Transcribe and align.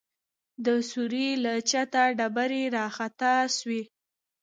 د 0.65 0.67
سوړې 0.89 1.29
له 1.43 1.53
چته 1.69 2.01
ډبرې 2.17 2.63
راخطا 2.77 3.35
سوې. 3.57 3.81